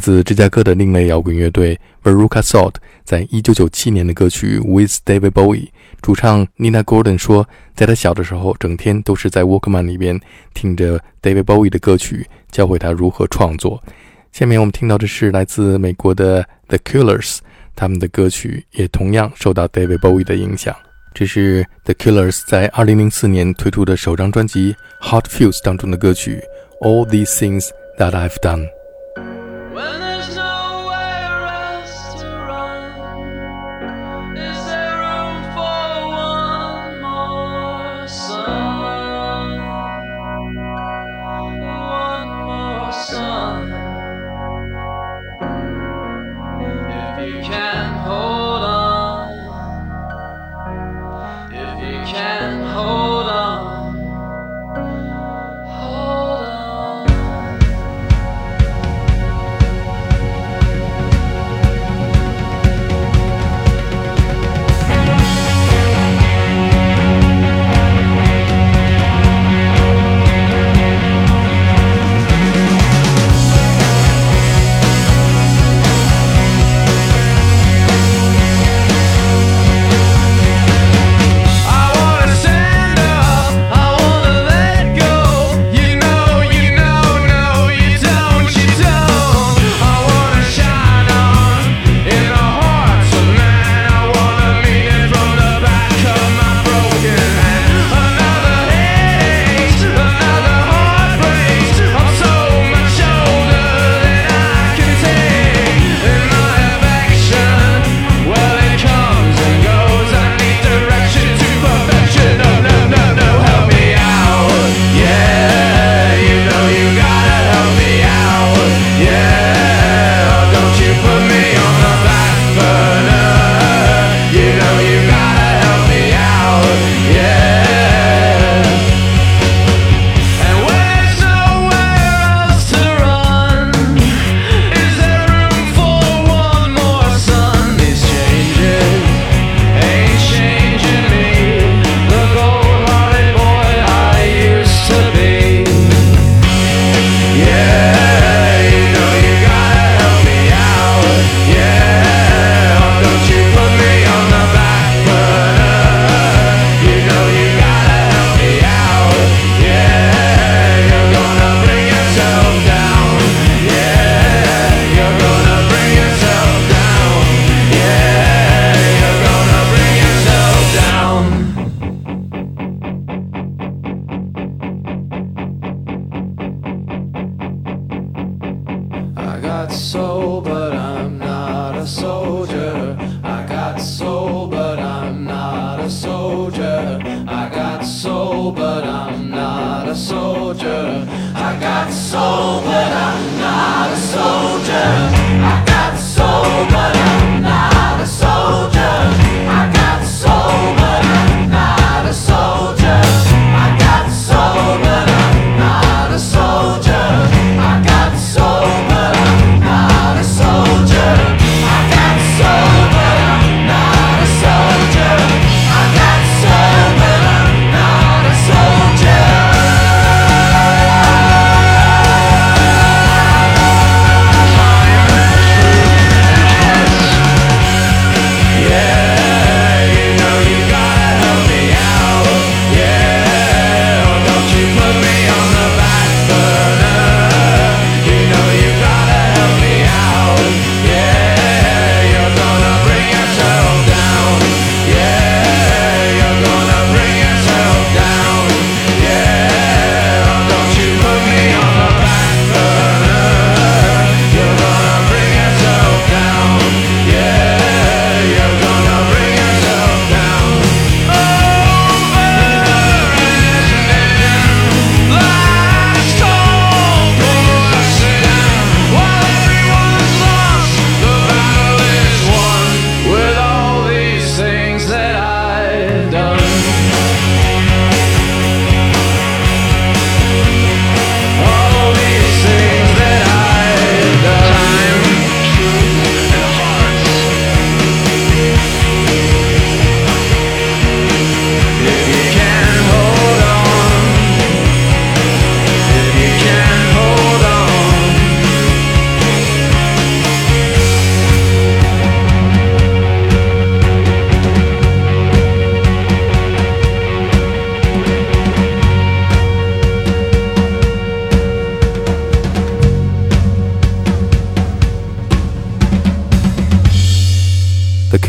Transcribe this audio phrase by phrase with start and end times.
[0.00, 2.74] 自芝加哥的另类摇滚乐队 Veruca Salt
[3.04, 5.66] 在一九九七年的歌曲《With David Bowie》，
[6.00, 7.46] 主唱 Nina Gordon 说，
[7.76, 10.18] 在他小的时候，整天都是在 Walkman 里边
[10.54, 13.82] 听着 David Bowie 的歌曲，教会他如何创作。
[14.32, 17.38] 下面我们听到的是来自美国的 The Killers，
[17.76, 20.74] 他们的歌曲也同样受到 David Bowie 的影响。
[21.12, 24.74] 这是 The Killers 在2004年推出的首张专辑
[25.10, 26.40] 《Hot Fuse》当中的歌曲
[26.86, 27.68] 《All These Things
[27.98, 28.66] That I've Done》。
[29.80, 30.09] When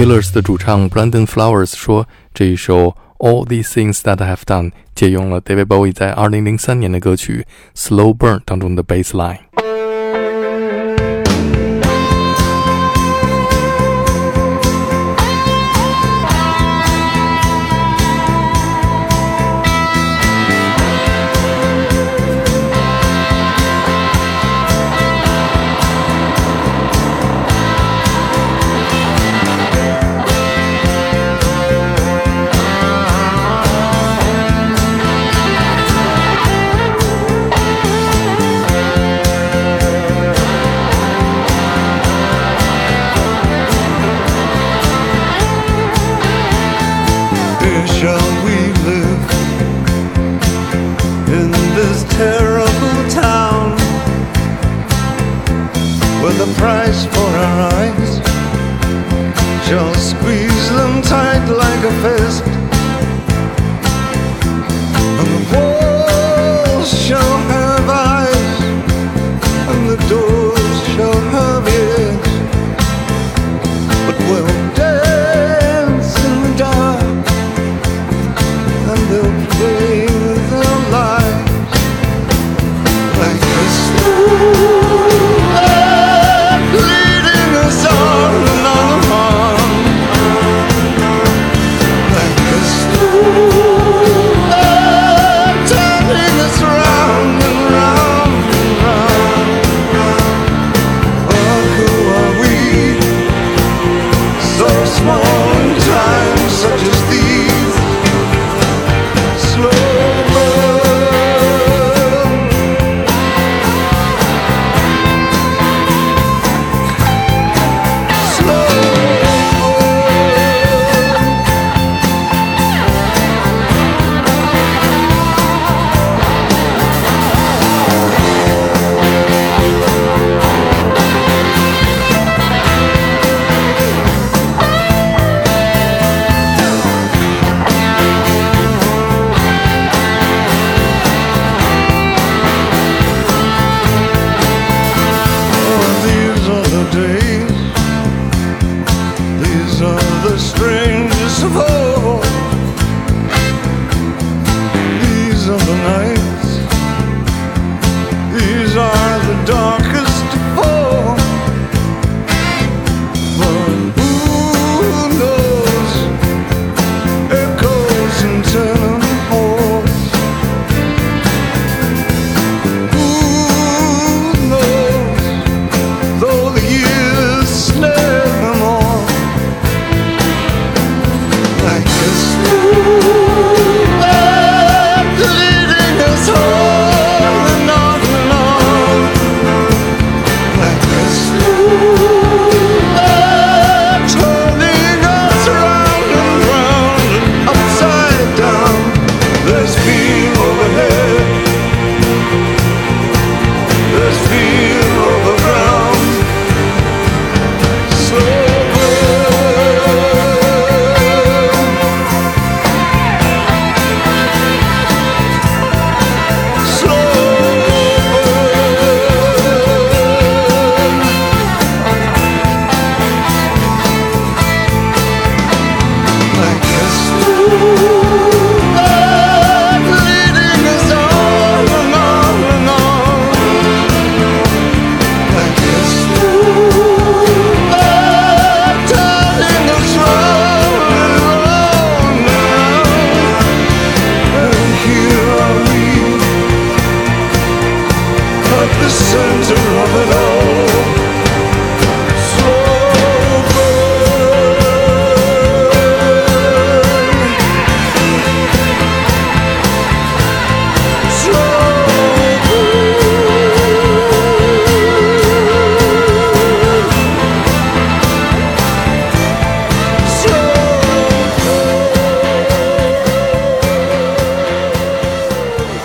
[0.02, 5.94] Killers 的主唱 Brandon Flowers 说，这一首 All These Things That I Have Done 借用了 David Bowie
[5.94, 7.46] 在2003年的歌曲
[7.76, 9.38] Slow Burn 当中的 bass line。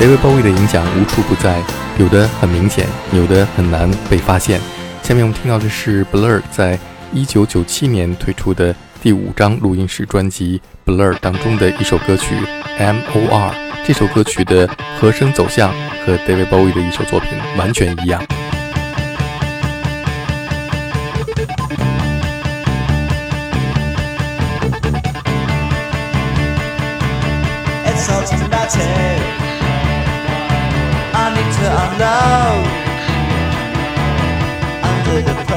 [0.07, 1.61] david bowie 的影响无处不在
[1.99, 4.61] 有的很明显有的很难被发现。
[5.03, 6.79] 下面我们听到的是 blur 在
[7.13, 8.73] 一九九七年推出的
[9.03, 12.37] 第五张录音室专辑 blur 当中的一首歌曲
[12.79, 13.53] mor
[13.85, 14.69] 这首歌曲的
[15.01, 15.73] 和声走向
[16.05, 18.25] 和 david bowie 的一首作品完全一样。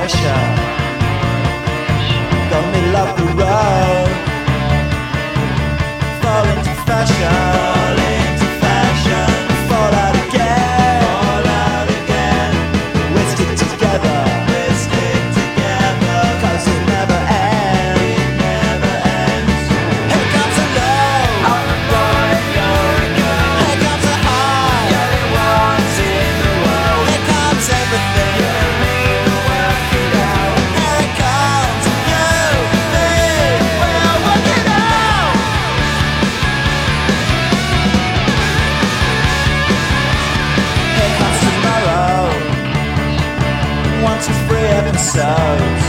[0.10, 0.46] pressure.
[2.50, 4.10] The middle of the road,
[6.22, 7.59] Fall into fashion.
[45.00, 45.89] themselves.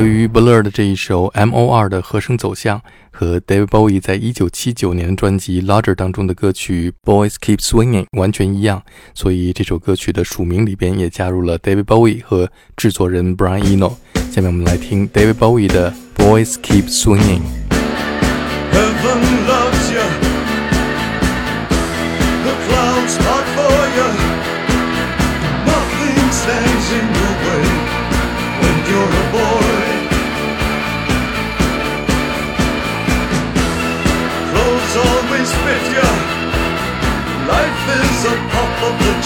[0.00, 2.80] 由于 Blur 的这一首 M.O.R 的和声走向
[3.10, 13.92] 和 David Bowie 在一九七九年的专辑《Larger》当中的歌曲《Boys Keep Swinging》完全一样，所以这首歌曲的署名里边也加入了 David Bowie 和制作人 Brian Eno。
[14.30, 17.40] 下面我们来听 David Bowie 的《Boys Keep Swinging》。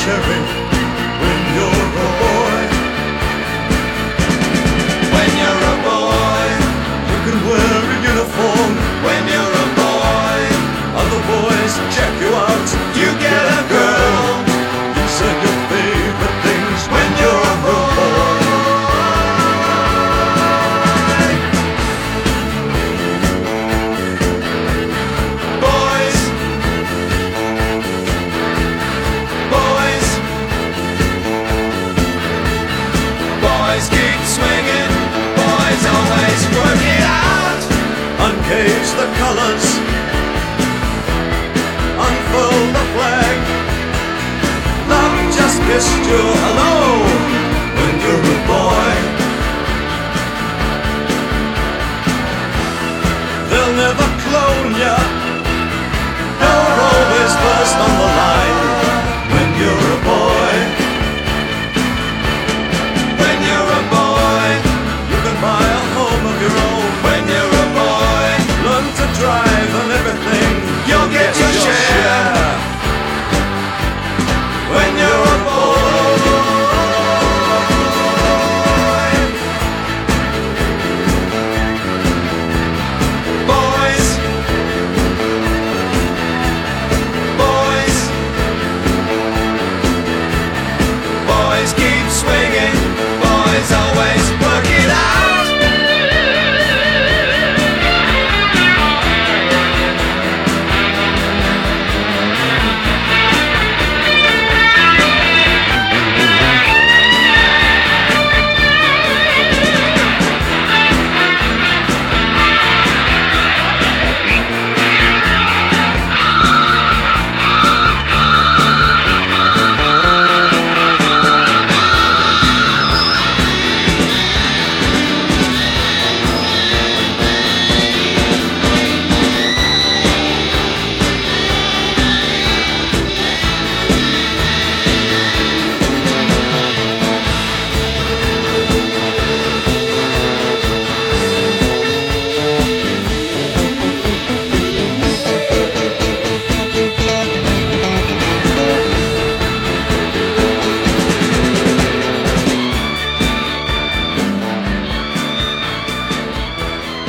[0.04, 0.43] treasury.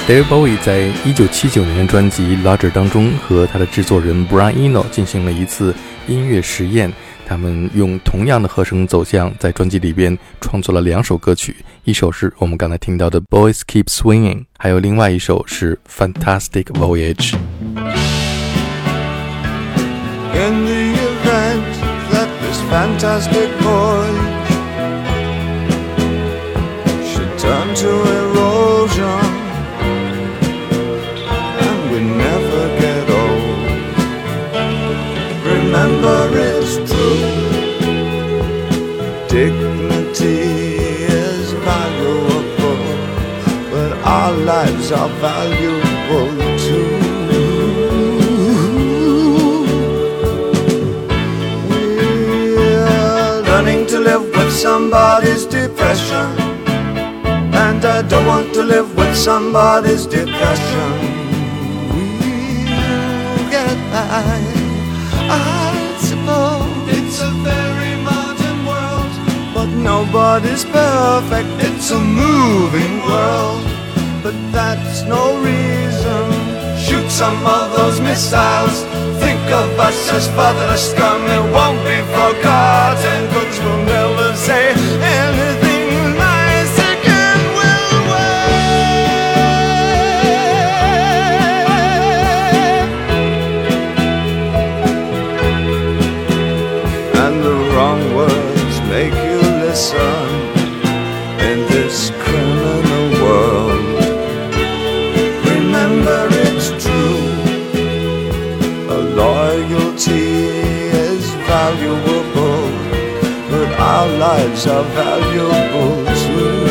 [0.08, 5.74] David Bowie 在1979年的专辑《Larger》当中，和他的制作人 Brian Eno 进行了一次
[6.08, 6.94] 音乐实验。
[7.28, 15.80] 他们用同样的和声走向，在专辑里边创作了两首歌曲，一首是我们刚才听到的《Boys Keep Swinging》，还有另外一首是
[16.14, 17.32] 《Fantastic Voyage》。
[20.36, 21.64] In the event
[22.12, 24.06] that this fantastic boy
[27.08, 28.05] should turn to
[44.86, 46.86] lives are valuable too.
[51.70, 56.38] We're learning to live with somebody's depression.
[57.54, 60.92] And I don't want to live with somebody's depression.
[61.90, 64.40] We'll get by,
[65.30, 66.98] I suppose.
[66.98, 69.14] It's a very modern world,
[69.54, 71.50] but nobody's perfect.
[71.68, 73.66] It's a moving world,
[74.26, 76.24] but that's no reason.
[76.86, 78.82] Shoot some of those missiles.
[79.22, 81.22] Think of us as fatherless scum.
[81.38, 83.20] It won't be forgotten.
[83.34, 83.95] Cause we'll never
[114.66, 116.66] lives are valuable too.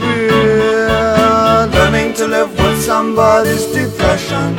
[0.00, 4.56] We're learning to live with somebody's depression.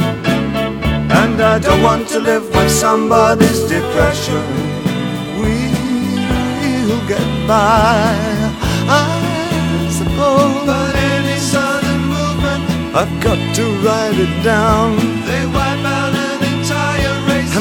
[1.12, 4.44] And I don't want to live with somebody's depression.
[5.40, 8.16] We'll get by,
[8.88, 10.66] I suppose.
[10.66, 12.64] But any sudden movement,
[12.96, 15.14] I've got to write it down.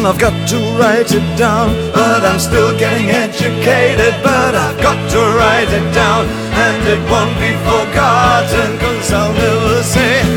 [0.02, 1.68] And I've got to write it down.
[1.92, 4.12] But I'm still getting educated.
[4.20, 6.26] But I've got to write it down.
[6.26, 8.78] And it won't be forgotten.
[8.80, 10.31] Cause I'll never say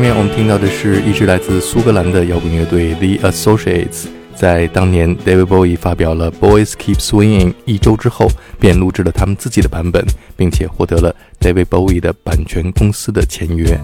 [0.00, 8.26] 下面我们听到的是一支来自苏格兰的摇滚乐队 The Associates，在当年 David Bowie 发表了《Boys Keep Swinging》一周之后，
[8.58, 10.02] 便录制了他们自己的版本，
[10.38, 13.78] 并且获得了 David Bowie 的版权公司的签约。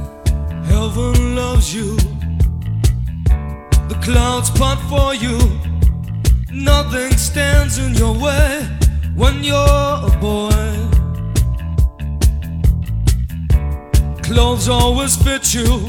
[9.19, 10.66] When you're a boy.
[14.27, 15.89] Clothes always fit you.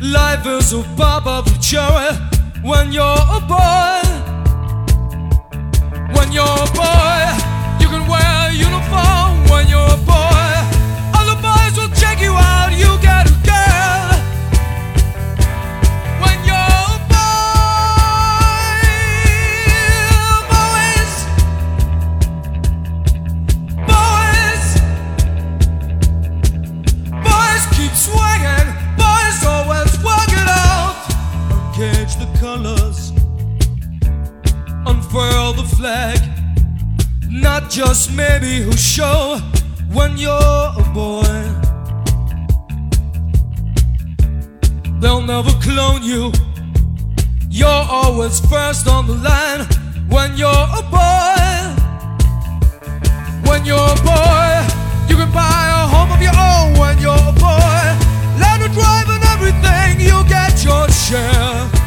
[0.00, 2.14] Life is a pop of cherry
[2.62, 4.02] when you're a boy.
[6.14, 7.20] When you're a boy,
[7.80, 10.50] you can wear a uniform when you're a boy.
[11.18, 12.96] Other boys will check you out, you
[35.80, 36.20] flag.
[37.30, 39.38] Not just maybe who show
[39.96, 41.40] when you're a boy.
[45.00, 46.32] They'll never clone you.
[47.48, 49.62] You're always first on the line
[50.14, 51.50] when you're a boy.
[53.48, 54.50] When you're a boy,
[55.08, 57.82] you can buy a home of your own when you're a boy.
[58.42, 61.79] Learn to drive and everything, you get your share.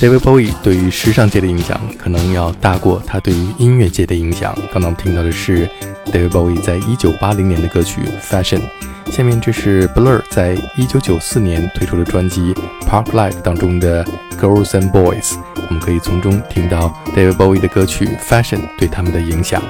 [0.00, 4.54] David Bowie 对于时尚界的影响，可能要大过他对于音乐界的影响。
[4.72, 5.68] 刚刚我们听到的是
[6.06, 8.62] David Bowie 在一九八零年的歌曲《Fashion》，
[9.14, 12.54] 下面这是 Blur 在一九九四年推出的专辑
[12.88, 14.02] 《Park Life》当中的
[14.40, 15.32] 《Girls and Boys》，
[15.68, 19.62] 我们可以从中听到 David Bowie 的歌曲《Fashion》对他们的影响。